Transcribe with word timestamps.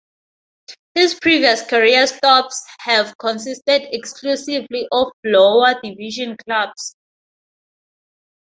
His 0.95 1.13
previous 1.21 1.63
career 1.67 2.07
stops 2.07 2.65
have 2.79 3.15
consisted 3.19 3.83
exclusively 3.95 4.87
of 4.91 5.11
lower 5.23 5.79
division 5.79 6.37
clubs. 6.43 6.95